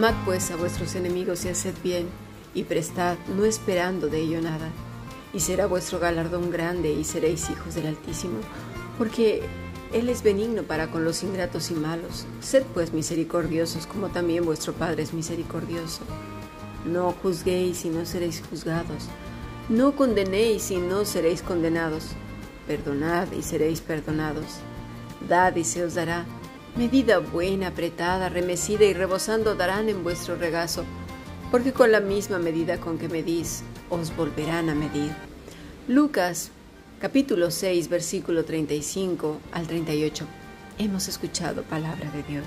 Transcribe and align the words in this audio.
Amad 0.00 0.14
pues 0.24 0.50
a 0.50 0.56
vuestros 0.56 0.94
enemigos 0.94 1.44
y 1.44 1.50
haced 1.50 1.74
bien, 1.84 2.08
y 2.54 2.64
prestad, 2.64 3.18
no 3.36 3.44
esperando 3.44 4.06
de 4.06 4.20
ello 4.20 4.40
nada. 4.40 4.70
Y 5.34 5.40
será 5.40 5.66
vuestro 5.66 5.98
galardón 5.98 6.50
grande 6.50 6.90
y 6.90 7.04
seréis 7.04 7.50
hijos 7.50 7.74
del 7.74 7.88
Altísimo, 7.88 8.38
porque 8.96 9.42
Él 9.92 10.08
es 10.08 10.22
benigno 10.22 10.62
para 10.62 10.90
con 10.90 11.04
los 11.04 11.22
ingratos 11.22 11.70
y 11.70 11.74
malos. 11.74 12.24
Sed 12.40 12.62
pues 12.72 12.94
misericordiosos, 12.94 13.86
como 13.86 14.08
también 14.08 14.46
vuestro 14.46 14.72
Padre 14.72 15.02
es 15.02 15.12
misericordioso. 15.12 16.00
No 16.86 17.14
juzguéis 17.22 17.84
y 17.84 17.90
no 17.90 18.06
seréis 18.06 18.42
juzgados. 18.48 19.04
No 19.68 19.96
condenéis 19.96 20.70
y 20.70 20.78
no 20.78 21.04
seréis 21.04 21.42
condenados. 21.42 22.06
Perdonad 22.66 23.30
y 23.32 23.42
seréis 23.42 23.82
perdonados. 23.82 24.60
Dad 25.28 25.56
y 25.56 25.64
se 25.64 25.84
os 25.84 25.92
dará 25.92 26.24
Medida 26.80 27.18
buena, 27.18 27.66
apretada, 27.66 28.30
remecida 28.30 28.86
y 28.86 28.94
rebosando 28.94 29.54
darán 29.54 29.90
en 29.90 30.02
vuestro 30.02 30.36
regazo, 30.36 30.86
porque 31.50 31.74
con 31.74 31.92
la 31.92 32.00
misma 32.00 32.38
medida 32.38 32.80
con 32.80 32.96
que 32.96 33.06
medís, 33.06 33.62
os 33.90 34.16
volverán 34.16 34.70
a 34.70 34.74
medir. 34.74 35.12
Lucas 35.88 36.50
capítulo 36.98 37.50
6, 37.50 37.90
versículo 37.90 38.46
35 38.46 39.40
al 39.52 39.66
38. 39.66 40.24
Hemos 40.78 41.06
escuchado 41.06 41.64
palabra 41.64 42.10
de 42.12 42.22
Dios. 42.22 42.46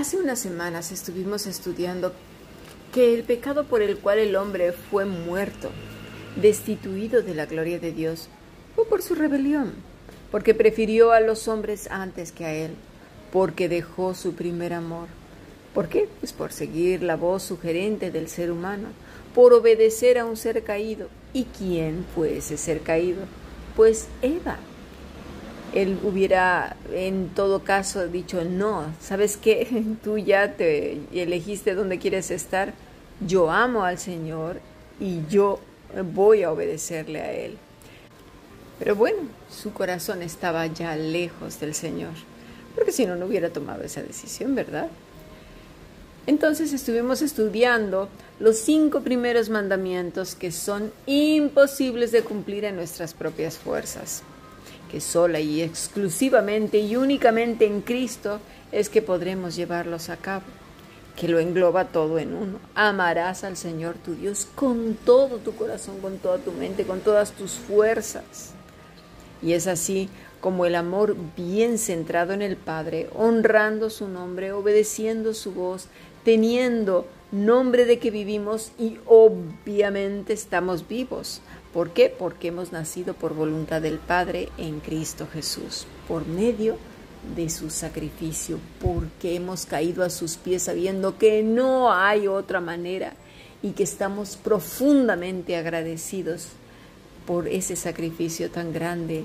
Hace 0.00 0.16
unas 0.16 0.38
semanas 0.38 0.92
estuvimos 0.92 1.46
estudiando 1.46 2.14
que 2.94 3.12
el 3.12 3.22
pecado 3.22 3.64
por 3.64 3.82
el 3.82 3.98
cual 3.98 4.18
el 4.18 4.34
hombre 4.34 4.72
fue 4.72 5.04
muerto, 5.04 5.68
destituido 6.40 7.20
de 7.20 7.34
la 7.34 7.44
gloria 7.44 7.78
de 7.78 7.92
Dios, 7.92 8.30
fue 8.74 8.86
por 8.86 9.02
su 9.02 9.14
rebelión, 9.14 9.74
porque 10.30 10.54
prefirió 10.54 11.12
a 11.12 11.20
los 11.20 11.48
hombres 11.48 11.86
antes 11.90 12.32
que 12.32 12.46
a 12.46 12.54
Él 12.54 12.70
porque 13.30 13.68
dejó 13.68 14.14
su 14.14 14.32
primer 14.32 14.72
amor. 14.72 15.08
¿Por 15.74 15.90
qué? 15.90 16.08
Pues 16.20 16.32
por 16.32 16.50
seguir 16.50 17.02
la 17.02 17.16
voz 17.16 17.42
sugerente 17.42 18.10
del 18.10 18.28
ser 18.28 18.50
humano, 18.50 18.88
por 19.34 19.52
obedecer 19.52 20.18
a 20.18 20.24
un 20.24 20.38
ser 20.38 20.64
caído. 20.64 21.08
¿Y 21.34 21.44
quién 21.44 22.06
fue 22.14 22.38
ese 22.38 22.56
ser 22.56 22.80
caído? 22.80 23.20
Pues 23.76 24.08
Eva. 24.22 24.58
Él 25.74 25.98
hubiera 26.02 26.76
en 26.92 27.28
todo 27.28 27.62
caso 27.62 28.08
dicho, 28.08 28.44
no, 28.44 28.92
¿sabes 29.00 29.36
qué? 29.36 29.84
Tú 30.04 30.18
ya 30.18 30.54
te 30.54 31.00
elegiste 31.12 31.74
dónde 31.74 31.98
quieres 31.98 32.30
estar. 32.30 32.74
Yo 33.26 33.50
amo 33.50 33.84
al 33.84 33.98
Señor 33.98 34.60
y 34.98 35.20
yo 35.28 35.60
voy 36.12 36.42
a 36.42 36.52
obedecerle 36.52 37.20
a 37.20 37.32
Él. 37.32 37.58
Pero 38.78 38.96
bueno, 38.96 39.18
su 39.50 39.72
corazón 39.72 40.22
estaba 40.22 40.66
ya 40.66 40.96
lejos 40.96 41.60
del 41.60 41.74
Señor 41.74 42.14
porque 42.74 42.92
si 42.92 43.06
no, 43.06 43.16
no 43.16 43.26
hubiera 43.26 43.50
tomado 43.50 43.82
esa 43.82 44.02
decisión, 44.02 44.54
¿verdad? 44.54 44.88
Entonces 46.26 46.72
estuvimos 46.72 47.22
estudiando 47.22 48.08
los 48.38 48.58
cinco 48.58 49.00
primeros 49.00 49.48
mandamientos 49.48 50.34
que 50.34 50.52
son 50.52 50.92
imposibles 51.06 52.12
de 52.12 52.22
cumplir 52.22 52.64
en 52.64 52.76
nuestras 52.76 53.14
propias 53.14 53.58
fuerzas, 53.58 54.22
que 54.90 55.00
sola 55.00 55.40
y 55.40 55.62
exclusivamente 55.62 56.78
y 56.78 56.96
únicamente 56.96 57.66
en 57.66 57.80
Cristo 57.80 58.40
es 58.72 58.88
que 58.88 59.02
podremos 59.02 59.56
llevarlos 59.56 60.08
a 60.08 60.16
cabo, 60.16 60.44
que 61.16 61.28
lo 61.28 61.38
engloba 61.38 61.86
todo 61.86 62.18
en 62.18 62.34
uno. 62.34 62.58
Amarás 62.74 63.44
al 63.44 63.56
Señor 63.56 63.94
tu 63.94 64.14
Dios 64.14 64.46
con 64.54 64.94
todo 64.94 65.38
tu 65.38 65.54
corazón, 65.54 66.00
con 66.00 66.18
toda 66.18 66.38
tu 66.38 66.52
mente, 66.52 66.84
con 66.84 67.00
todas 67.00 67.32
tus 67.32 67.52
fuerzas. 67.52 68.52
Y 69.42 69.52
es 69.52 69.66
así 69.66 70.08
como 70.40 70.64
el 70.66 70.74
amor 70.74 71.16
bien 71.36 71.78
centrado 71.78 72.32
en 72.32 72.42
el 72.42 72.56
Padre, 72.56 73.08
honrando 73.14 73.90
su 73.90 74.08
nombre, 74.08 74.52
obedeciendo 74.52 75.34
su 75.34 75.52
voz, 75.52 75.88
teniendo 76.24 77.06
nombre 77.30 77.84
de 77.84 77.98
que 77.98 78.10
vivimos 78.10 78.72
y 78.78 78.98
obviamente 79.06 80.32
estamos 80.32 80.88
vivos. 80.88 81.40
¿Por 81.72 81.90
qué? 81.90 82.14
Porque 82.16 82.48
hemos 82.48 82.72
nacido 82.72 83.14
por 83.14 83.34
voluntad 83.34 83.80
del 83.80 83.98
Padre 83.98 84.48
en 84.58 84.80
Cristo 84.80 85.28
Jesús, 85.32 85.86
por 86.08 86.26
medio 86.26 86.76
de 87.36 87.48
su 87.48 87.70
sacrificio, 87.70 88.58
porque 88.80 89.36
hemos 89.36 89.66
caído 89.66 90.02
a 90.02 90.10
sus 90.10 90.36
pies 90.36 90.64
sabiendo 90.64 91.16
que 91.16 91.42
no 91.42 91.92
hay 91.92 92.26
otra 92.26 92.60
manera 92.60 93.12
y 93.62 93.72
que 93.72 93.82
estamos 93.82 94.36
profundamente 94.36 95.56
agradecidos 95.56 96.48
por 97.26 97.46
ese 97.46 97.76
sacrificio 97.76 98.50
tan 98.50 98.72
grande 98.72 99.24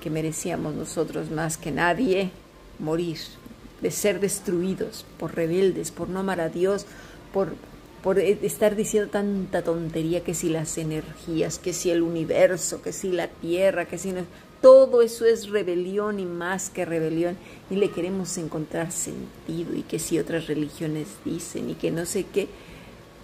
que 0.00 0.10
merecíamos 0.10 0.74
nosotros 0.74 1.30
más 1.30 1.56
que 1.56 1.72
nadie 1.72 2.30
morir, 2.78 3.18
de 3.80 3.90
ser 3.90 4.20
destruidos 4.20 5.04
por 5.18 5.34
rebeldes, 5.34 5.90
por 5.90 6.08
no 6.08 6.20
amar 6.20 6.40
a 6.40 6.48
Dios, 6.50 6.86
por, 7.32 7.54
por 8.02 8.18
estar 8.18 8.76
diciendo 8.76 9.10
tanta 9.10 9.62
tontería 9.62 10.22
que 10.22 10.34
si 10.34 10.48
las 10.48 10.78
energías, 10.78 11.58
que 11.58 11.72
si 11.72 11.90
el 11.90 12.02
universo, 12.02 12.80
que 12.80 12.92
si 12.92 13.12
la 13.12 13.28
tierra, 13.28 13.86
que 13.86 13.98
si 13.98 14.12
no... 14.12 14.22
Todo 14.60 15.00
eso 15.00 15.24
es 15.24 15.48
rebelión 15.48 16.20
y 16.20 16.26
más 16.26 16.68
que 16.68 16.84
rebelión 16.84 17.38
y 17.70 17.76
le 17.76 17.90
queremos 17.90 18.36
encontrar 18.36 18.92
sentido 18.92 19.74
y 19.74 19.82
que 19.82 19.98
si 19.98 20.18
otras 20.18 20.48
religiones 20.48 21.08
dicen 21.24 21.70
y 21.70 21.74
que 21.76 21.90
no 21.90 22.04
sé 22.04 22.24
qué, 22.24 22.46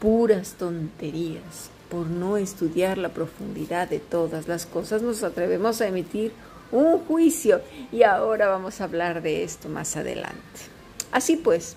puras 0.01 0.55
tonterías. 0.55 1.71
Por 1.91 2.07
no 2.07 2.39
estudiar 2.39 2.97
la 2.97 3.11
profundidad 3.11 3.87
de 3.89 3.99
todas 3.99 4.49
las 4.49 4.65
cosas 4.65 5.03
nos 5.03 5.23
atrevemos 5.23 5.83
a 5.83 5.89
emitir 5.89 6.33
un 6.73 7.01
juicio. 7.01 7.61
Y 7.93 8.03
ahora 8.03 8.49
vamos 8.49 8.81
a 8.81 8.85
hablar 8.85 9.21
de 9.21 9.45
esto 9.45 9.69
más 9.69 9.97
adelante. 9.97 10.41
Así 11.13 11.37
pues, 11.37 11.77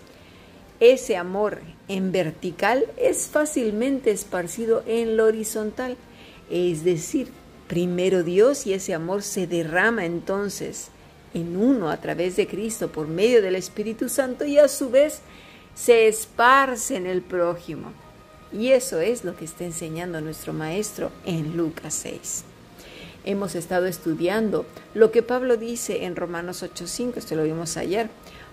ese 0.79 1.17
amor 1.17 1.59
en 1.87 2.11
vertical 2.11 2.85
es 2.97 3.27
fácilmente 3.27 4.11
esparcido 4.11 4.83
en 4.87 5.17
lo 5.17 5.25
horizontal. 5.25 5.97
Es 6.49 6.83
decir, 6.83 7.29
primero 7.67 8.23
Dios 8.23 8.65
y 8.65 8.73
ese 8.73 8.93
amor 8.93 9.21
se 9.21 9.47
derrama 9.47 10.05
entonces 10.05 10.89
en 11.33 11.57
uno 11.57 11.89
a 11.89 11.97
través 11.97 12.35
de 12.35 12.47
Cristo 12.47 12.91
por 12.91 13.07
medio 13.07 13.41
del 13.41 13.55
Espíritu 13.55 14.09
Santo 14.09 14.45
y 14.45 14.57
a 14.57 14.67
su 14.67 14.89
vez 14.89 15.21
se 15.75 16.07
esparce 16.07 16.95
en 16.95 17.05
el 17.05 17.21
prójimo. 17.21 17.91
Y 18.51 18.69
eso 18.69 18.99
es 18.99 19.23
lo 19.23 19.35
que 19.35 19.45
está 19.45 19.63
enseñando 19.63 20.21
nuestro 20.21 20.53
Maestro 20.53 21.11
en 21.25 21.55
Lucas 21.55 21.93
6 21.93 22.45
hemos 23.25 23.55
estado 23.55 23.85
estudiando 23.85 24.65
lo 24.93 25.11
que 25.11 25.21
Pablo 25.21 25.57
dice 25.57 26.05
en 26.05 26.15
Romanos 26.15 26.63
8:5, 26.63 27.17
esto 27.17 27.35
lo 27.35 27.43
vimos 27.43 27.77
ayer, 27.77 28.09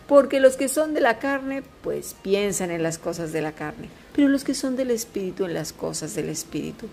porque 0.08 0.41
los 0.41 0.56
que 0.56 0.69
son 0.69 0.94
de 0.94 1.00
la 1.00 1.19
carne, 1.19 1.62
pues 1.82 2.14
piensan 2.23 2.70
en 2.70 2.82
las 2.82 2.99
cosas 2.99 3.32
de 3.32 3.43
la 3.43 3.53
carne, 3.53 3.88
pero 4.14 4.29
los 4.29 4.44
que 4.44 4.55
son 4.55 4.76
del 4.76 4.91
Espíritu 4.91 5.44
en 5.44 5.55
las 5.55 5.73
cosas 5.73 6.14
del 6.14 6.29
Espíritu, 6.29 6.87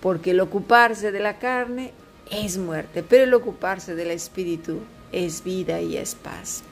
porque 0.00 0.30
el 0.30 0.40
ocuparse 0.40 1.12
de 1.12 1.20
la 1.20 1.38
carne 1.38 1.92
es 2.30 2.58
muerte, 2.58 3.02
pero 3.02 3.24
el 3.24 3.34
ocuparse 3.34 3.94
del 3.94 4.10
Espíritu 4.10 4.80
es 5.12 5.44
vida 5.44 5.80
y 5.80 5.96
es 5.96 6.14
paz. 6.14 6.62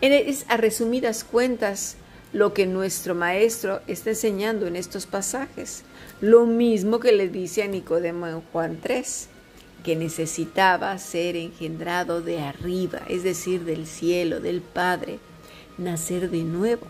Es 0.00 0.44
a 0.48 0.56
resumidas 0.56 1.24
cuentas 1.24 1.96
lo 2.32 2.52
que 2.52 2.66
nuestro 2.66 3.14
maestro 3.14 3.80
está 3.86 4.10
enseñando 4.10 4.66
en 4.66 4.76
estos 4.76 5.06
pasajes. 5.06 5.82
Lo 6.20 6.46
mismo 6.46 6.98
que 6.98 7.12
le 7.12 7.28
dice 7.28 7.62
a 7.62 7.68
Nicodemo 7.68 8.26
en 8.26 8.40
Juan 8.52 8.78
3, 8.82 9.28
que 9.84 9.94
necesitaba 9.94 10.98
ser 10.98 11.36
engendrado 11.36 12.20
de 12.22 12.40
arriba, 12.40 13.02
es 13.08 13.22
decir, 13.22 13.64
del 13.64 13.86
cielo, 13.86 14.40
del 14.40 14.62
Padre, 14.62 15.18
nacer 15.78 16.30
de 16.30 16.42
nuevo. 16.42 16.86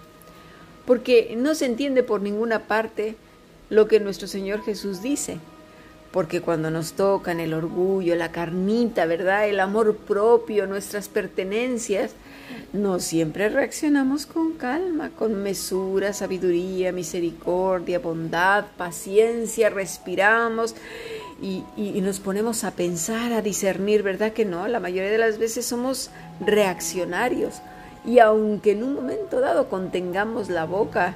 porque 0.86 1.34
no 1.36 1.54
se 1.54 1.66
entiende 1.66 2.02
por 2.02 2.20
ninguna 2.20 2.60
parte 2.66 3.16
lo 3.70 3.88
que 3.88 4.00
nuestro 4.00 4.28
Señor 4.28 4.62
Jesús 4.62 5.02
dice. 5.02 5.38
Porque 6.12 6.40
cuando 6.40 6.70
nos 6.70 6.92
tocan 6.92 7.40
el 7.40 7.54
orgullo, 7.54 8.14
la 8.14 8.30
carnita, 8.30 9.04
¿verdad? 9.04 9.48
El 9.48 9.58
amor 9.58 9.96
propio, 9.96 10.66
nuestras 10.66 11.08
pertenencias, 11.08 12.12
no 12.72 13.00
siempre 13.00 13.48
reaccionamos 13.48 14.26
con 14.26 14.52
calma, 14.52 15.10
con 15.10 15.42
mesura, 15.42 16.12
sabiduría, 16.12 16.92
misericordia, 16.92 17.98
bondad, 17.98 18.66
paciencia, 18.76 19.70
respiramos 19.70 20.76
y, 21.44 22.00
nos 22.00 22.20
ponemos 22.20 22.64
a 22.64 22.70
pensar, 22.70 23.32
a 23.32 23.42
discernir, 23.42 24.02
¿verdad 24.02 24.32
que 24.32 24.46
no? 24.46 24.66
La 24.66 24.80
mayoría 24.80 25.10
de 25.10 25.18
las 25.18 25.38
veces 25.38 25.66
somos 25.66 26.10
reaccionarios 26.40 27.60
y 28.06 28.18
aunque 28.18 28.72
en 28.72 28.82
un 28.82 28.94
momento 28.94 29.40
dado 29.40 29.68
contengamos 29.68 30.48
la 30.48 30.64
boca 30.64 31.14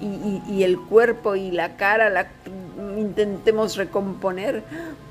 y, 0.00 0.62
el 0.62 0.80
cuerpo 0.80 1.36
y 1.36 1.50
la 1.50 1.76
cara, 1.76 2.10
la 2.10 2.28
intentemos 2.96 3.76
recomponer, 3.76 4.62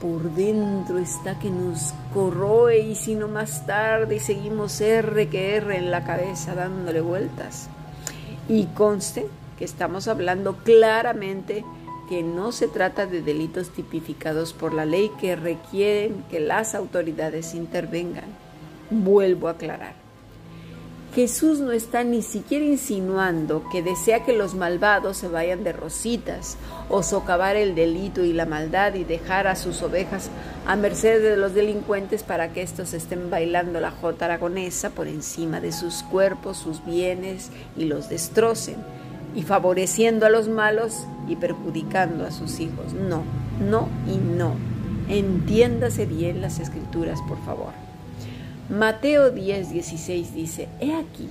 por 0.01 0.31
dentro 0.31 0.97
está 0.97 1.39
que 1.39 1.49
nos 1.49 1.93
corroe 2.13 2.79
y 2.79 2.95
si 2.95 3.15
no 3.15 3.27
más 3.27 3.65
tarde 3.65 4.19
seguimos 4.19 4.79
R 4.81 5.27
que 5.29 5.55
R 5.57 5.77
en 5.77 5.91
la 5.91 6.03
cabeza 6.03 6.55
dándole 6.55 7.01
vueltas. 7.01 7.69
Y 8.49 8.65
conste 8.67 9.27
que 9.57 9.65
estamos 9.65 10.07
hablando 10.07 10.55
claramente 10.57 11.65
que 12.07 12.23
no 12.23 12.51
se 12.51 12.67
trata 12.67 13.05
de 13.05 13.21
delitos 13.21 13.69
tipificados 13.69 14.53
por 14.53 14.73
la 14.73 14.85
ley 14.85 15.11
que 15.19 15.35
requieren 15.35 16.23
que 16.29 16.39
las 16.39 16.75
autoridades 16.75 17.53
intervengan. 17.53 18.25
Vuelvo 18.89 19.47
a 19.47 19.51
aclarar. 19.51 20.07
Jesús 21.17 21.59
no 21.59 21.71
está 21.71 22.03
ni 22.03 22.21
siquiera 22.21 22.63
insinuando 22.63 23.63
que 23.71 23.81
desea 23.81 24.23
que 24.23 24.33
los 24.33 24.53
malvados 24.53 25.17
se 25.17 25.27
vayan 25.27 25.63
de 25.63 25.73
rositas 25.73 26.57
o 26.89 27.01
socavar 27.01 27.55
el 27.55 27.73
delito 27.73 28.23
y 28.23 28.33
la 28.33 28.45
maldad 28.45 28.93
y 28.93 29.03
dejar 29.03 29.47
a 29.47 29.55
sus 29.55 29.81
ovejas 29.81 30.29
a 30.67 30.75
merced 30.75 31.21
de 31.23 31.35
los 31.35 31.55
delincuentes 31.55 32.21
para 32.21 32.53
que 32.53 32.61
éstos 32.61 32.93
estén 32.93 33.31
bailando 33.31 33.79
la 33.79 33.89
jota 33.89 34.25
aragonesa 34.25 34.91
por 34.91 35.07
encima 35.07 35.59
de 35.59 35.71
sus 35.71 36.03
cuerpos, 36.03 36.57
sus 36.57 36.85
bienes 36.85 37.49
y 37.75 37.85
los 37.85 38.09
destrocen 38.09 38.75
y 39.35 39.43
favoreciendo 39.43 40.25
a 40.25 40.29
los 40.29 40.47
malos 40.47 41.05
y 41.27 41.35
perjudicando 41.35 42.25
a 42.25 42.31
sus 42.31 42.59
hijos. 42.59 42.93
No, 42.93 43.23
no 43.69 43.87
y 44.07 44.17
no. 44.17 44.55
Entiéndase 45.09 46.05
bien 46.05 46.41
las 46.41 46.59
escrituras, 46.59 47.19
por 47.27 47.37
favor. 47.45 47.71
Mateo 48.69 49.31
10, 49.31 49.71
16 49.71 50.33
dice, 50.33 50.67
He 50.81 50.93
aquí, 50.93 51.29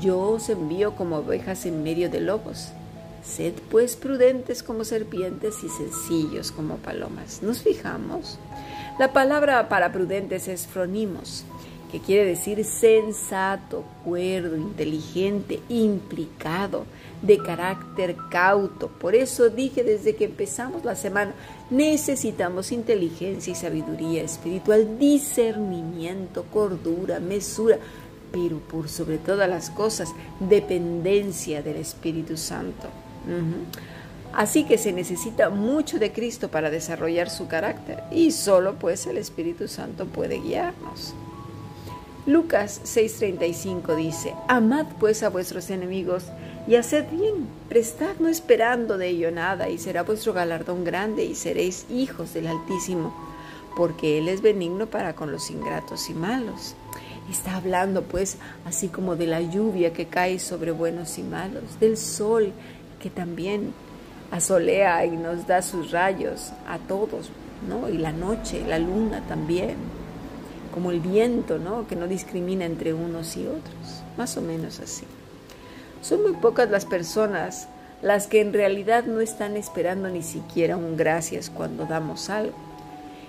yo 0.00 0.20
os 0.20 0.48
envío 0.48 0.94
como 0.94 1.16
ovejas 1.16 1.66
en 1.66 1.82
medio 1.82 2.08
de 2.08 2.20
lobos. 2.20 2.68
Sed 3.24 3.54
pues 3.70 3.96
prudentes 3.96 4.62
como 4.62 4.84
serpientes 4.84 5.62
y 5.64 5.68
sencillos 5.68 6.52
como 6.52 6.76
palomas. 6.76 7.42
¿Nos 7.42 7.62
fijamos? 7.62 8.38
La 8.98 9.12
palabra 9.12 9.68
para 9.68 9.92
prudentes 9.92 10.46
es 10.48 10.66
fronimos, 10.66 11.44
que 11.90 12.00
quiere 12.00 12.24
decir 12.24 12.64
sensato, 12.64 13.84
cuerdo, 14.04 14.56
inteligente, 14.56 15.60
implicado, 15.68 16.86
de 17.22 17.38
carácter 17.38 18.16
cauto. 18.30 18.88
Por 18.88 19.14
eso 19.14 19.50
dije 19.50 19.84
desde 19.84 20.16
que 20.16 20.24
empezamos 20.24 20.84
la 20.84 20.96
semana, 20.96 21.34
necesitamos 21.70 22.72
inteligencia 22.72 23.52
y 23.52 23.56
sabiduría 23.56 24.22
espiritual, 24.22 24.98
discernimiento, 24.98 26.44
cordura, 26.44 27.20
mesura, 27.20 27.78
pero 28.32 28.58
por 28.58 28.88
sobre 28.88 29.18
todas 29.18 29.48
las 29.48 29.70
cosas, 29.70 30.14
dependencia 30.38 31.62
del 31.62 31.76
Espíritu 31.76 32.36
Santo. 32.36 32.88
Así 34.32 34.64
que 34.64 34.78
se 34.78 34.92
necesita 34.92 35.50
mucho 35.50 35.98
de 35.98 36.12
Cristo 36.12 36.48
para 36.48 36.70
desarrollar 36.70 37.28
su 37.28 37.48
carácter 37.48 38.04
y 38.12 38.30
solo 38.30 38.76
pues 38.76 39.06
el 39.06 39.18
Espíritu 39.18 39.66
Santo 39.66 40.06
puede 40.06 40.38
guiarnos. 40.38 41.14
Lucas 42.26 42.82
6:35 42.84 43.96
dice, 43.96 44.34
Amad 44.46 44.86
pues 45.00 45.22
a 45.22 45.30
vuestros 45.30 45.70
enemigos 45.70 46.24
y 46.66 46.76
haced 46.76 47.10
bien, 47.10 47.48
prestad 47.68 48.16
no 48.18 48.28
esperando 48.28 48.98
de 48.98 49.08
ello 49.08 49.30
nada, 49.30 49.68
y 49.68 49.78
será 49.78 50.02
vuestro 50.02 50.32
galardón 50.32 50.84
grande, 50.84 51.24
y 51.24 51.34
seréis 51.34 51.86
hijos 51.90 52.34
del 52.34 52.46
Altísimo, 52.46 53.14
porque 53.76 54.18
Él 54.18 54.28
es 54.28 54.42
benigno 54.42 54.86
para 54.86 55.14
con 55.14 55.32
los 55.32 55.50
ingratos 55.50 56.10
y 56.10 56.14
malos. 56.14 56.74
Está 57.30 57.56
hablando 57.56 58.02
pues 58.02 58.38
así 58.64 58.88
como 58.88 59.14
de 59.14 59.26
la 59.26 59.40
lluvia 59.40 59.92
que 59.92 60.06
cae 60.06 60.38
sobre 60.38 60.72
buenos 60.72 61.18
y 61.18 61.22
malos, 61.22 61.78
del 61.78 61.96
sol 61.96 62.52
que 63.00 63.08
también 63.08 63.72
asolea 64.30 65.04
y 65.06 65.10
nos 65.10 65.46
da 65.46 65.62
sus 65.62 65.90
rayos 65.90 66.52
a 66.68 66.78
todos, 66.78 67.30
¿no? 67.68 67.88
Y 67.88 67.98
la 67.98 68.12
noche, 68.12 68.64
la 68.66 68.78
luna 68.78 69.22
también, 69.28 69.76
como 70.72 70.90
el 70.90 71.00
viento, 71.00 71.58
¿no? 71.58 71.86
Que 71.86 71.96
no 71.96 72.06
discrimina 72.06 72.64
entre 72.64 72.94
unos 72.94 73.36
y 73.36 73.46
otros, 73.46 74.02
más 74.16 74.36
o 74.36 74.42
menos 74.42 74.80
así. 74.80 75.04
Son 76.02 76.22
muy 76.22 76.32
pocas 76.32 76.70
las 76.70 76.86
personas 76.86 77.68
las 78.02 78.26
que 78.26 78.40
en 78.40 78.52
realidad 78.52 79.04
no 79.04 79.20
están 79.20 79.56
esperando 79.56 80.08
ni 80.08 80.22
siquiera 80.22 80.76
un 80.76 80.96
gracias 80.96 81.50
cuando 81.50 81.84
damos 81.84 82.30
algo. 82.30 82.54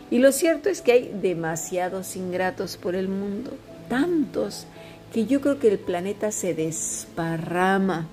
Y 0.10 0.20
lo 0.20 0.32
cierto 0.32 0.70
es 0.70 0.82
que 0.82 0.92
hay 0.92 1.12
demasiados 1.22 2.16
ingratos 2.16 2.78
por 2.78 2.96
el 2.96 3.08
mundo, 3.08 3.52
tantos 3.90 4.66
que 5.14 5.26
yo 5.26 5.42
creo 5.42 5.60
que 5.60 5.70
el 5.70 5.80
planeta 5.80 6.32
se 6.32 6.54
desparrama 6.54 8.08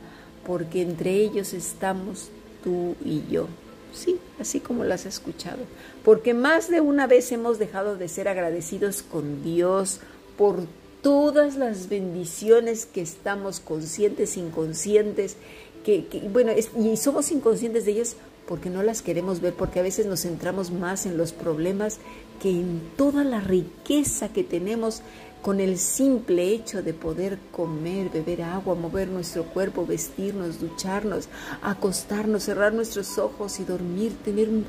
porque 0.46 0.82
entre 0.82 1.12
ellos 1.12 1.52
estamos 1.52 2.30
tú 2.64 2.96
y 3.04 3.22
yo. 3.30 3.48
Sí, 3.92 4.18
así 4.40 4.60
como 4.60 4.84
lo 4.84 4.94
has 4.94 5.06
escuchado. 5.06 5.58
Porque 6.04 6.34
más 6.34 6.70
de 6.70 6.80
una 6.80 7.06
vez 7.06 7.30
hemos 7.32 7.58
dejado 7.58 7.96
de 7.96 8.08
ser 8.08 8.28
agradecidos 8.28 9.02
con 9.02 9.42
Dios 9.42 10.00
por 10.36 10.62
todas 11.08 11.56
las 11.56 11.88
bendiciones 11.88 12.84
que 12.84 13.00
estamos 13.00 13.60
conscientes, 13.60 14.36
inconscientes, 14.36 15.36
que, 15.82 16.04
bueno, 16.30 16.52
y 16.52 16.96
somos 16.98 17.30
inconscientes 17.30 17.86
de 17.86 17.92
ellas 17.92 18.16
porque 18.46 18.68
no 18.68 18.82
las 18.82 19.00
queremos 19.00 19.40
ver, 19.40 19.54
porque 19.54 19.80
a 19.80 19.82
veces 19.82 20.04
nos 20.04 20.20
centramos 20.20 20.70
más 20.70 21.06
en 21.06 21.16
los 21.16 21.32
problemas 21.32 21.96
que 22.42 22.50
en 22.50 22.82
toda 22.98 23.24
la 23.24 23.40
riqueza 23.40 24.28
que 24.34 24.44
tenemos 24.44 25.00
con 25.40 25.60
el 25.60 25.78
simple 25.78 26.50
hecho 26.52 26.82
de 26.82 26.92
poder 26.92 27.38
comer, 27.52 28.10
beber 28.10 28.42
agua, 28.42 28.74
mover 28.74 29.08
nuestro 29.08 29.44
cuerpo, 29.44 29.86
vestirnos, 29.86 30.60
ducharnos, 30.60 31.30
acostarnos, 31.62 32.42
cerrar 32.42 32.74
nuestros 32.74 33.16
ojos 33.16 33.60
y 33.60 33.64
dormir, 33.64 34.12
tener 34.22 34.50
un 34.50 34.66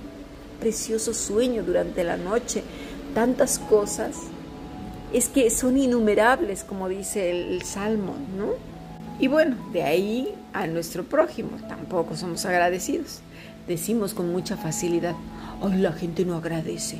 precioso 0.62 1.14
sueño 1.14 1.64
durante 1.64 2.06
la 2.06 2.16
noche, 2.16 2.64
tantas 3.14 3.60
cosas 3.60 4.16
es 5.14 5.30
que 5.30 5.50
son 5.50 5.78
innumerables, 5.78 6.64
como 6.64 6.88
dice 6.88 7.32
el, 7.32 7.62
Salmo, 7.64 8.16
¿no? 8.38 8.54
Y 9.20 9.28
bueno, 9.28 9.58
de 9.74 9.84
ahí 9.84 10.34
a 10.54 10.68
nuestro 10.68 11.04
prójimo, 11.04 11.50
tampoco 11.68 12.16
somos 12.16 12.46
agradecidos. 12.46 13.20
Decimos 13.68 14.14
con 14.14 14.32
mucha 14.32 14.56
facilidad, 14.56 15.16
ay, 15.62 15.78
la 15.80 15.92
gente 15.94 16.26
no 16.26 16.36
agradece. 16.36 16.98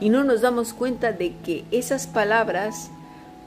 Y 0.00 0.10
no 0.10 0.24
nos 0.24 0.42
damos 0.42 0.74
cuenta 0.74 1.12
de 1.12 1.34
que 1.44 1.64
esas 1.70 2.06
palabras 2.06 2.90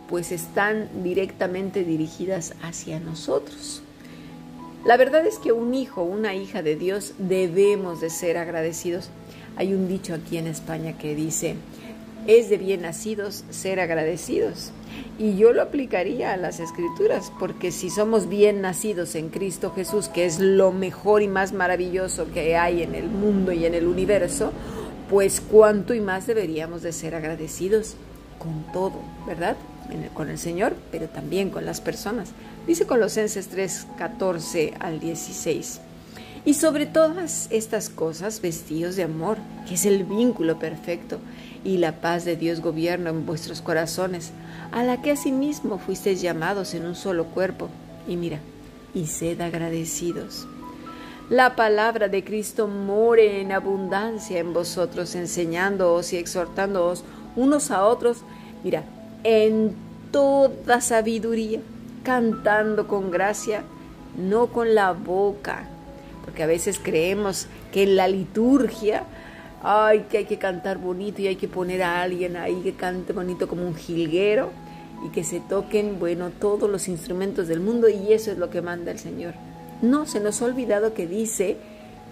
pues 0.10 0.32
están 0.32 0.90
directamente 1.04 1.84
dirigidas 1.84 2.56
hacia 2.64 3.00
nosotros. 3.00 3.84
La 4.86 4.98
verdad 4.98 5.26
es 5.28 5.38
que 5.38 5.52
un 5.52 5.74
hijo, 5.74 6.04
una 6.04 6.34
hija 6.34 6.64
de 6.64 6.76
Dios 6.76 7.14
debemos 7.20 8.02
de 8.02 8.10
ser 8.10 8.38
agradecidos. 8.38 9.10
Hay 9.56 9.74
un 9.74 9.88
dicho 9.88 10.16
aquí 10.16 10.38
en 10.38 10.48
España 10.48 10.98
que 10.98 11.16
dice, 11.16 11.56
es 12.28 12.50
de 12.50 12.58
bien 12.58 12.82
nacidos 12.82 13.44
ser 13.50 13.80
agradecidos. 13.80 14.72
Y 15.18 15.36
yo 15.36 15.52
lo 15.52 15.62
aplicaría 15.62 16.34
a 16.34 16.38
las 16.38 16.60
escrituras, 16.60 17.32
porque 17.40 17.72
si 17.72 17.90
somos 17.90 18.30
bien 18.30 18.62
nacidos 18.62 19.16
en 19.16 19.30
Cristo 19.30 19.72
Jesús, 19.76 20.08
que 20.08 20.26
es 20.26 20.40
lo 20.40 20.72
mejor 20.72 21.22
y 21.22 21.28
más 21.28 21.54
maravilloso 21.54 22.32
que 22.34 22.56
hay 22.56 22.84
en 22.84 22.96
el 22.96 23.10
mundo 23.10 23.52
y 23.52 23.66
en 23.66 23.74
el 23.74 23.86
universo, 23.86 24.52
pues 25.10 25.42
cuánto 25.42 25.94
y 25.94 26.00
más 26.00 26.28
deberíamos 26.28 26.84
de 26.84 26.94
ser 26.94 27.16
agradecidos 27.16 27.96
con 28.38 28.72
todo, 28.72 29.02
¿verdad? 29.28 29.58
Con 30.14 30.30
el 30.30 30.38
Señor, 30.38 30.74
pero 30.92 31.08
también 31.08 31.50
con 31.50 31.66
las 31.66 31.82
personas. 31.82 32.32
Dice 32.68 32.86
Colosenses 32.86 33.48
3, 33.48 33.88
14 33.98 34.74
al 34.80 35.00
16. 35.00 35.82
Y 36.46 36.54
sobre 36.54 36.86
todas 36.86 37.48
estas 37.52 37.90
cosas, 37.90 38.42
vestidos 38.42 38.96
de 38.96 39.04
amor, 39.04 39.38
que 39.68 39.76
es 39.76 39.86
el 39.86 40.04
vínculo 40.06 40.58
perfecto, 40.58 41.20
y 41.64 41.78
la 41.78 42.00
paz 42.00 42.24
de 42.26 42.36
Dios 42.36 42.62
gobierna 42.62 43.10
en 43.10 43.26
vuestros 43.26 43.62
corazones, 43.62 44.32
a 44.72 44.84
la 44.84 45.02
que 45.02 45.12
asimismo 45.12 45.78
fuisteis 45.80 46.22
llamados 46.22 46.74
en 46.74 46.86
un 46.86 46.96
solo 46.96 47.26
cuerpo. 47.26 47.70
Y 48.08 48.16
mira, 48.16 48.40
y 48.94 49.08
sed 49.08 49.42
agradecidos. 49.42 50.48
La 51.30 51.56
palabra 51.56 52.08
de 52.08 52.24
Cristo 52.24 52.68
more 52.68 53.42
en 53.42 53.52
abundancia 53.52 54.40
en 54.40 54.54
vosotros, 54.54 55.14
enseñándoos 55.16 56.14
y 56.14 56.18
exhortándoos 56.18 57.04
unos 57.36 57.70
a 57.70 57.86
otros, 57.86 58.20
mira, 58.64 58.84
en 59.24 59.76
toda 60.12 60.82
sabiduría, 60.82 61.60
cantando 62.04 62.88
con 62.88 63.12
gracia 63.12 63.64
no 64.18 64.48
con 64.48 64.74
la 64.74 64.94
boca, 64.94 65.68
porque 66.30 66.44
a 66.44 66.46
veces 66.46 66.80
creemos 66.80 67.48
que 67.72 67.82
en 67.82 67.96
la 67.96 68.08
liturgia 68.08 69.04
ay, 69.64 70.06
que 70.12 70.20
hay 70.20 70.26
que 70.26 70.38
cantar 70.38 70.78
bonito 70.78 71.24
y 71.24 71.28
hay 71.28 71.38
que 71.38 71.48
poner 71.48 71.82
a 71.82 72.04
alguien 72.04 72.38
ahí 72.38 72.62
que 72.62 72.74
cante 72.76 73.14
bonito 73.14 73.48
como 73.48 73.66
un 73.66 73.74
jilguero 73.74 74.52
y 75.04 75.10
que 75.10 75.24
se 75.24 75.40
toquen, 75.40 75.98
bueno, 75.98 76.30
todos 76.30 76.70
los 76.70 76.88
instrumentos 76.88 77.48
del 77.48 77.62
mundo 77.62 77.90
y 77.90 78.14
eso 78.14 78.30
es 78.30 78.38
lo 78.38 78.52
que 78.52 78.62
manda 78.62 78.92
el 78.92 79.00
Señor. 79.00 79.34
No, 79.82 80.06
se 80.06 80.20
nos 80.20 80.40
ha 80.44 80.46
olvidado 80.46 80.94
que 80.94 81.08
dice 81.08 81.58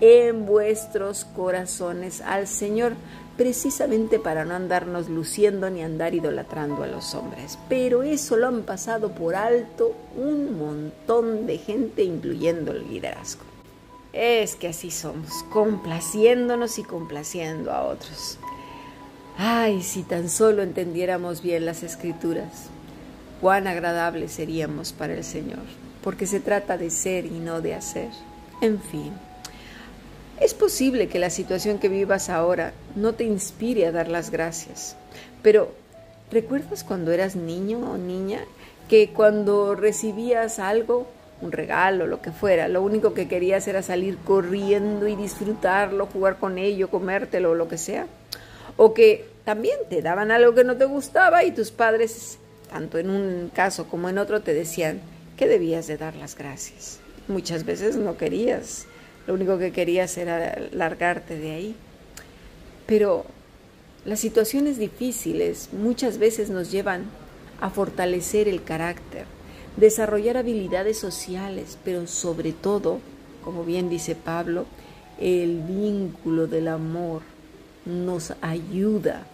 en 0.02 0.48
vuestros 0.48 1.26
corazones 1.26 2.22
al 2.22 2.48
Señor, 2.48 2.94
precisamente 3.38 4.18
para 4.18 4.46
no 4.46 4.56
andarnos 4.56 5.10
luciendo 5.10 5.70
ni 5.70 5.84
andar 5.84 6.16
idolatrando 6.16 6.82
a 6.82 6.88
los 6.88 7.14
hombres. 7.14 7.60
Pero 7.70 8.02
eso 8.02 8.36
lo 8.36 8.48
han 8.48 8.64
pasado 8.64 9.12
por 9.12 9.36
alto 9.36 9.96
un 10.16 10.58
montón 10.58 11.46
de 11.46 11.60
gente, 11.60 12.04
incluyendo 12.04 12.72
el 12.72 12.88
liderazgo. 12.88 13.44
Es 14.14 14.56
que 14.56 14.70
así 14.70 14.92
somos, 14.92 15.44
complaciéndonos 15.52 16.80
y 16.80 16.84
complaciendo 16.84 17.72
a 17.72 17.84
otros. 17.84 18.38
Ay, 19.38 19.84
si 19.84 20.04
tan 20.04 20.30
solo 20.30 20.64
entendiéramos 20.64 21.42
bien 21.42 21.66
las 21.66 21.84
escrituras, 21.84 22.70
cuán 23.42 23.68
agradables 23.68 24.32
seríamos 24.32 24.94
para 24.94 25.14
el 25.14 25.24
Señor, 25.24 25.64
porque 26.04 26.26
se 26.26 26.40
trata 26.40 26.78
de 26.78 26.90
ser 26.90 27.26
y 27.26 27.40
no 27.40 27.62
de 27.62 27.76
hacer. 27.76 28.10
En 28.62 28.82
fin, 28.82 29.14
es 30.40 30.54
posible 30.54 31.08
que 31.08 31.20
la 31.20 31.30
situación 31.30 31.78
que 31.78 31.90
vivas 31.90 32.30
ahora 32.30 32.74
no 32.96 33.14
te 33.14 33.26
inspire 33.26 33.86
a 33.86 33.92
dar 33.92 34.08
las 34.08 34.32
gracias, 34.32 34.96
pero 35.44 35.72
¿recuerdas 36.32 36.84
cuando 36.84 37.12
eras 37.12 37.36
niño 37.36 37.80
o 37.92 37.98
niña 37.98 38.40
que 38.90 39.10
cuando 39.10 39.76
recibías 39.76 40.60
algo 40.60 41.08
un 41.42 41.52
regalo, 41.52 42.08
lo 42.08 42.22
que 42.22 42.32
fuera. 42.32 42.68
Lo 42.68 42.82
único 42.82 43.14
que 43.14 43.28
querías 43.28 43.68
era 43.68 43.82
salir 43.82 44.18
corriendo 44.18 45.08
y 45.08 45.16
disfrutarlo, 45.16 46.08
jugar 46.08 46.38
con 46.38 46.58
ello, 46.58 46.90
comértelo 46.90 47.56
lo 47.56 47.68
que 47.68 47.78
sea. 47.78 48.08
O 48.76 48.94
que 48.94 49.26
también 49.46 49.78
te 49.90 50.02
daban 50.02 50.32
algo 50.32 50.54
que 50.54 50.64
no 50.64 50.78
te 50.78 50.86
gustaba 50.86 51.44
y 51.44 51.52
tus 51.52 51.72
padres, 51.72 52.38
tanto 52.72 52.98
en 52.98 53.10
un 53.10 53.52
caso 53.54 53.88
como 53.88 54.10
en 54.10 54.18
otro, 54.18 54.42
te 54.42 54.54
decían 54.54 55.02
que 55.36 55.48
debías 55.48 55.88
de 55.88 55.98
dar 55.98 56.16
las 56.16 56.36
gracias. 56.36 57.00
Muchas 57.28 57.66
veces 57.66 57.98
no 57.98 58.18
querías, 58.18 58.86
lo 59.28 59.34
único 59.34 59.58
que 59.58 59.72
querías 59.72 60.18
era 60.18 60.58
largarte 60.72 61.38
de 61.38 61.52
ahí. 61.52 61.76
Pero 62.86 63.26
las 64.06 64.20
situaciones 64.20 64.78
difíciles 64.78 65.70
muchas 65.74 66.18
veces 66.18 66.50
nos 66.50 66.72
llevan 66.72 67.06
a 67.60 67.70
fortalecer 67.70 68.48
el 68.48 68.64
carácter 68.64 69.37
desarrollar 69.78 70.38
habilidades 70.38 70.98
sociales, 71.00 71.78
pero 71.86 72.08
sobre 72.08 72.52
todo, 72.52 73.00
como 73.44 73.64
bien 73.64 73.90
dice 73.90 74.16
Pablo, 74.16 74.66
el 75.20 75.62
vínculo 75.62 76.48
del 76.48 76.68
amor 76.68 77.22
nos 77.86 78.34
ayuda 78.42 79.26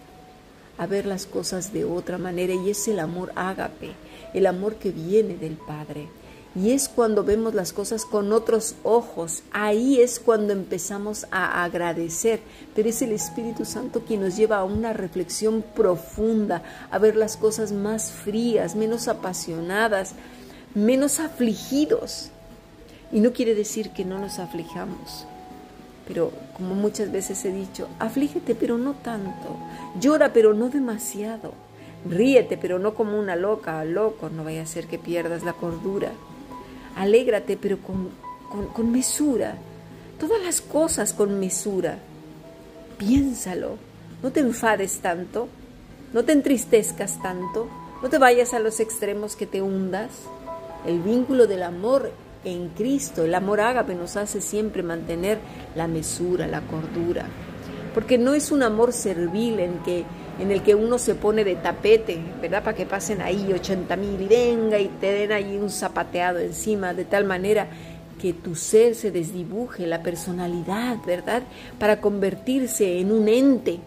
a 0.78 0.86
ver 0.86 1.06
las 1.06 1.26
cosas 1.26 1.72
de 1.72 1.84
otra 1.84 2.18
manera 2.18 2.54
y 2.54 2.70
es 2.70 2.88
el 2.88 3.00
amor 3.00 3.32
ágape, 3.34 3.92
el 4.32 4.46
amor 4.46 4.76
que 4.76 4.90
viene 4.90 5.36
del 5.36 5.56
Padre. 5.56 6.08
Y 6.56 6.70
es 6.70 6.88
cuando 6.88 7.24
vemos 7.24 7.52
las 7.52 7.72
cosas 7.72 8.04
con 8.04 8.32
otros 8.32 8.76
ojos, 8.84 9.42
ahí 9.50 10.00
es 10.00 10.20
cuando 10.20 10.52
empezamos 10.52 11.26
a 11.32 11.64
agradecer, 11.64 12.40
pero 12.76 12.88
es 12.88 13.02
el 13.02 13.10
Espíritu 13.10 13.64
Santo 13.64 14.02
quien 14.06 14.20
nos 14.20 14.36
lleva 14.36 14.58
a 14.58 14.64
una 14.64 14.92
reflexión 14.92 15.64
profunda, 15.74 16.62
a 16.92 16.98
ver 16.98 17.16
las 17.16 17.36
cosas 17.36 17.72
más 17.72 18.12
frías, 18.12 18.76
menos 18.76 19.08
apasionadas, 19.08 20.14
menos 20.76 21.18
afligidos. 21.18 22.30
Y 23.10 23.18
no 23.18 23.32
quiere 23.32 23.56
decir 23.56 23.90
que 23.90 24.04
no 24.04 24.20
nos 24.20 24.38
aflijamos, 24.38 25.26
pero 26.06 26.30
como 26.56 26.76
muchas 26.76 27.10
veces 27.10 27.44
he 27.44 27.52
dicho, 27.52 27.88
aflígete 27.98 28.54
pero 28.54 28.78
no 28.78 28.94
tanto, 28.94 29.56
llora 30.00 30.32
pero 30.32 30.54
no 30.54 30.68
demasiado, 30.68 31.52
ríete 32.08 32.56
pero 32.56 32.78
no 32.78 32.94
como 32.94 33.18
una 33.18 33.34
loca, 33.34 33.84
loco, 33.84 34.30
no 34.30 34.44
vaya 34.44 34.62
a 34.62 34.66
ser 34.66 34.86
que 34.86 34.98
pierdas 34.98 35.42
la 35.42 35.52
cordura, 35.52 36.12
alégrate 36.96 37.56
pero 37.56 37.78
con, 37.78 38.10
con, 38.50 38.66
con 38.68 38.92
mesura, 38.92 39.56
todas 40.18 40.42
las 40.42 40.60
cosas 40.60 41.12
con 41.12 41.38
mesura, 41.38 41.98
piénsalo, 42.98 43.76
no 44.22 44.32
te 44.32 44.40
enfades 44.40 44.98
tanto, 45.00 45.48
no 46.12 46.24
te 46.24 46.32
entristezcas 46.32 47.20
tanto, 47.22 47.68
no 48.02 48.08
te 48.08 48.18
vayas 48.18 48.54
a 48.54 48.58
los 48.58 48.80
extremos 48.80 49.36
que 49.36 49.46
te 49.46 49.62
hundas. 49.62 50.10
El 50.86 51.00
vínculo 51.00 51.46
del 51.46 51.62
amor 51.62 52.12
en 52.44 52.68
Cristo, 52.68 53.24
el 53.24 53.34
amor 53.34 53.60
ágape 53.60 53.94
nos 53.94 54.16
hace 54.16 54.40
siempre 54.40 54.82
mantener 54.82 55.38
la 55.74 55.88
mesura, 55.88 56.46
la 56.46 56.60
cordura, 56.60 57.26
porque 57.94 58.18
no 58.18 58.34
es 58.34 58.50
un 58.50 58.62
amor 58.62 58.92
servil 58.92 59.58
en 59.60 59.78
que 59.78 60.04
en 60.38 60.50
el 60.50 60.62
que 60.62 60.74
uno 60.74 60.98
se 60.98 61.14
pone 61.14 61.44
de 61.44 61.56
tapete, 61.56 62.18
¿verdad? 62.40 62.62
Para 62.62 62.76
que 62.76 62.86
pasen 62.86 63.20
ahí 63.20 63.52
80 63.52 63.96
mil 63.96 64.20
y 64.20 64.26
venga 64.26 64.78
y 64.78 64.88
te 65.00 65.12
den 65.12 65.32
ahí 65.32 65.56
un 65.56 65.70
zapateado 65.70 66.38
encima, 66.40 66.92
de 66.92 67.04
tal 67.04 67.24
manera 67.24 67.68
que 68.20 68.32
tu 68.32 68.54
ser 68.54 68.94
se 68.94 69.10
desdibuje, 69.10 69.86
la 69.86 70.02
personalidad, 70.02 70.96
¿verdad? 71.06 71.42
Para 71.78 72.00
convertirse 72.00 72.98
en 73.00 73.12
un 73.12 73.28
ente, 73.28 73.78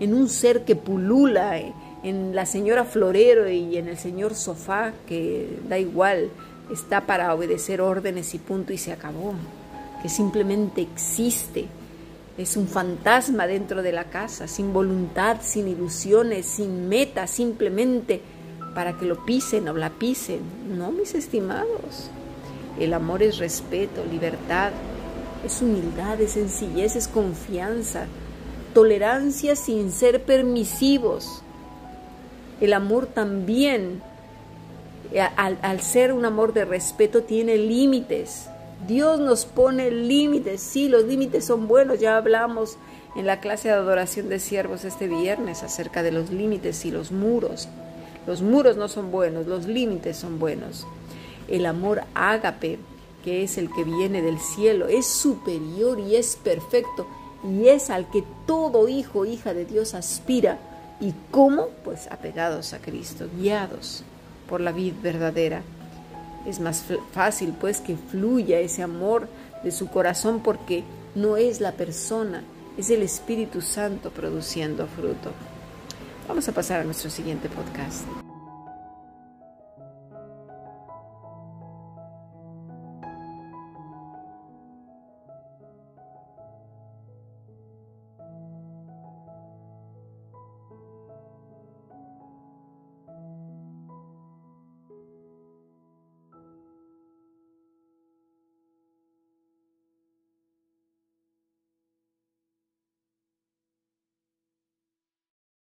en 0.00 0.14
un 0.14 0.28
ser 0.28 0.64
que 0.64 0.76
pulula, 0.76 1.58
en 2.02 2.34
la 2.34 2.44
señora 2.44 2.84
Florero 2.84 3.48
y 3.48 3.76
en 3.76 3.88
el 3.88 3.96
señor 3.96 4.34
Sofá, 4.34 4.92
que 5.06 5.58
da 5.68 5.78
igual, 5.78 6.28
está 6.72 7.02
para 7.02 7.34
obedecer 7.34 7.80
órdenes 7.80 8.34
y 8.34 8.38
punto 8.38 8.72
y 8.72 8.78
se 8.78 8.92
acabó, 8.92 9.34
que 10.02 10.08
simplemente 10.08 10.82
existe, 10.82 11.66
es 12.36 12.56
un 12.56 12.66
fantasma 12.66 13.46
dentro 13.46 13.82
de 13.82 13.92
la 13.92 14.04
casa, 14.04 14.48
sin 14.48 14.72
voluntad, 14.72 15.38
sin 15.42 15.68
ilusiones, 15.68 16.46
sin 16.46 16.88
meta, 16.88 17.26
simplemente 17.26 18.20
para 18.74 18.98
que 18.98 19.06
lo 19.06 19.24
pisen 19.24 19.68
o 19.68 19.74
la 19.74 19.90
pisen. 19.90 20.40
No, 20.76 20.90
mis 20.90 21.14
estimados. 21.14 22.10
El 22.78 22.92
amor 22.92 23.22
es 23.22 23.38
respeto, 23.38 24.04
libertad, 24.04 24.72
es 25.44 25.62
humildad, 25.62 26.20
es 26.20 26.32
sencillez, 26.32 26.96
es 26.96 27.06
confianza, 27.06 28.06
tolerancia 28.72 29.54
sin 29.54 29.92
ser 29.92 30.24
permisivos, 30.24 31.44
el 32.60 32.72
amor 32.72 33.06
también, 33.06 34.02
eh, 35.12 35.20
al, 35.20 35.80
ser 35.80 36.12
un 36.12 36.24
amor 36.24 36.52
de 36.52 36.64
respeto, 36.64 37.22
tiene 37.22 37.56
límites. 37.56 38.48
Dios 38.86 39.20
nos 39.20 39.44
pone 39.44 39.90
límites, 39.90 40.60
sí, 40.60 40.88
los 40.88 41.04
límites 41.04 41.44
son 41.44 41.68
buenos, 41.68 42.00
ya 42.00 42.16
hablamos 42.16 42.76
en 43.16 43.26
la 43.26 43.40
clase 43.40 43.68
de 43.68 43.74
adoración 43.74 44.28
de 44.28 44.38
siervos 44.38 44.84
este 44.84 45.08
viernes 45.08 45.62
acerca 45.62 46.02
de 46.02 46.12
los 46.12 46.30
límites 46.30 46.84
y 46.84 46.90
los 46.90 47.12
muros. 47.12 47.68
Los 48.26 48.42
muros 48.42 48.76
no 48.76 48.88
son 48.88 49.10
buenos, 49.10 49.46
los 49.46 49.66
límites 49.66 50.16
son 50.16 50.38
buenos. 50.38 50.86
El 51.48 51.66
amor 51.66 52.02
ágape, 52.14 52.78
que 53.22 53.42
es 53.42 53.58
el 53.58 53.70
que 53.72 53.84
viene 53.84 54.22
del 54.22 54.38
cielo, 54.38 54.88
es 54.88 55.06
superior 55.06 55.98
y 56.00 56.16
es 56.16 56.36
perfecto 56.36 57.06
y 57.42 57.68
es 57.68 57.90
al 57.90 58.10
que 58.10 58.24
todo 58.46 58.88
hijo, 58.88 59.24
hija 59.24 59.54
de 59.54 59.64
Dios 59.64 59.94
aspira 59.94 60.58
¿Y 61.00 61.12
cómo? 61.30 61.68
Pues 61.84 62.06
apegados 62.10 62.72
a 62.72 62.78
Cristo, 62.78 63.26
guiados 63.36 64.04
por 64.48 64.60
la 64.60 64.72
vida 64.72 64.96
verdadera. 65.02 65.62
Es 66.46 66.60
más 66.60 66.84
fácil 67.12 67.54
pues 67.58 67.80
que 67.80 67.96
fluya 67.96 68.60
ese 68.60 68.82
amor 68.82 69.28
de 69.62 69.70
su 69.70 69.88
corazón 69.88 70.40
porque 70.40 70.84
no 71.14 71.36
es 71.36 71.60
la 71.60 71.72
persona, 71.72 72.42
es 72.76 72.90
el 72.90 73.02
Espíritu 73.02 73.60
Santo 73.60 74.10
produciendo 74.10 74.86
fruto. 74.86 75.30
Vamos 76.28 76.48
a 76.48 76.52
pasar 76.52 76.80
a 76.80 76.84
nuestro 76.84 77.10
siguiente 77.10 77.48
podcast. 77.48 78.04